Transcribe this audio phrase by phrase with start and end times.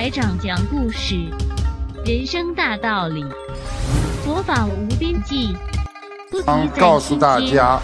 [0.00, 1.28] 台长讲故事，
[2.06, 3.26] 人生大道理，
[4.24, 5.56] 佛法无边际。
[6.30, 6.40] 不
[6.78, 7.80] 告诉大家，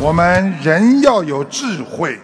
[0.00, 2.20] 我们人要有智慧。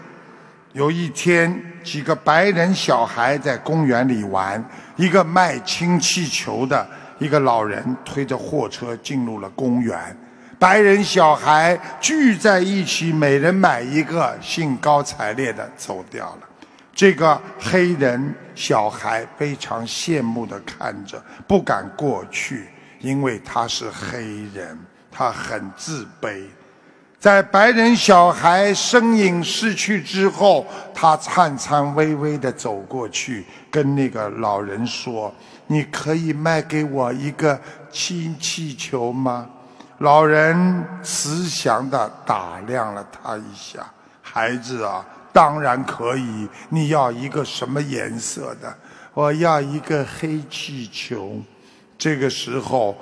[0.75, 6.87] 有一天，几个白人小孩在公园里玩，一个卖氢气球的
[7.19, 9.99] 一个老人推着货车进入了公园。
[10.57, 16.49] 白人小孩聚在一起，每人买一个，兴高采烈地走掉了。
[17.03, 22.69] 这个黑人小孩非常羡慕地看着，不敢过去，
[23.01, 24.79] 因为他是黑人，
[25.11, 26.45] 他很自卑。
[27.19, 35.35] 在白人小孩身影逝去之后，他颤颤巍巍地走过去，跟那个老人说
[35.67, 37.61] ：“你可以卖给我一个
[37.91, 39.51] 氢气球吗？”
[39.99, 43.85] 老人慈祥地打量了他一下
[44.23, 46.49] ：“孩子啊，当然可以。
[46.69, 48.77] 你要一个什么颜色的？
[49.15, 51.41] 我要一个黑气球。”
[51.99, 52.97] 这个时候，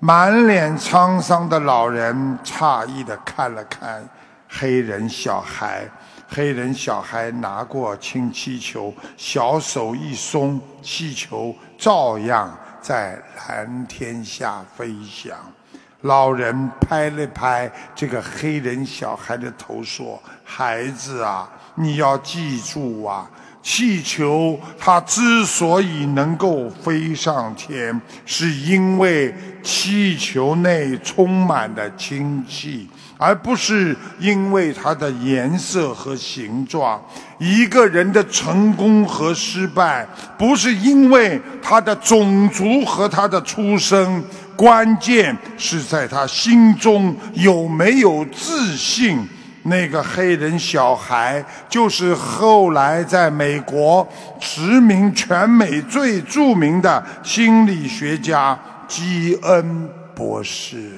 [0.00, 4.08] 满脸沧桑的老人诧异地看了看
[4.48, 5.88] 黑人小孩，
[6.28, 15.36] 黑人小孩拿过氢气球，小手一松，气球照样在蓝天下飞翔。
[16.02, 23.28] 老人拍了拍这个黑人小孩的头，说：“孩子啊，你要记住啊，
[23.62, 37.02] 气球它之所以能够飞上天，是因为气球内充满了氢气，而不是因为它的颜色和形状。
[37.38, 40.06] 一个人的成功和失败，
[40.38, 44.24] 不是因为他的种族和他的出生。”
[44.58, 49.20] 关键是在他心中有没有自信。
[49.68, 54.06] 那个黑人小孩就是后来在美国
[54.40, 60.90] 驰名全美最著名的心理学家基恩博士。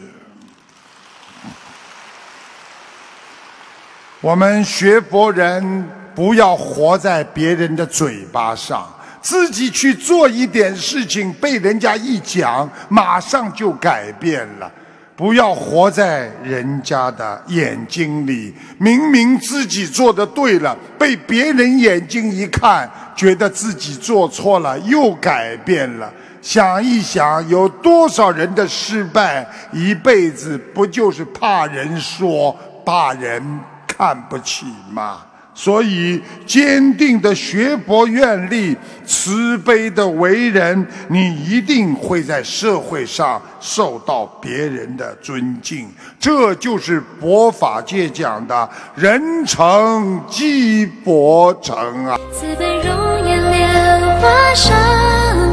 [4.21, 8.87] 我们学佛人不要活在别人的嘴巴上。
[9.23, 14.73] 自己去做一点事情，被人家一讲，马上就改变了。
[15.21, 26.11] 不要活在人家的眼睛里，明明自己做的对了，被别人眼睛一看，觉得自己做错了，又改变了。
[26.41, 35.21] 想一想，有多少人的失败，一辈子不就是怕人说，怕人看不起吗？
[35.53, 38.75] 所以，坚定的学佛愿力，
[39.05, 45.89] 慈悲的为人，你一定会在社会上受到别人的尊敬。
[46.19, 52.17] 这就是佛法界讲的“人成即佛成”啊！
[52.33, 54.75] 慈悲容颜莲花上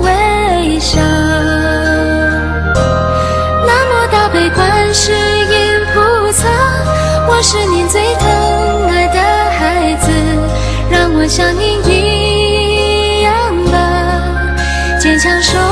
[0.04, 1.02] 微笑。
[3.66, 6.48] 南无大悲观世音菩萨，
[7.28, 8.02] 我是您最
[11.28, 15.67] 像你一样的坚强说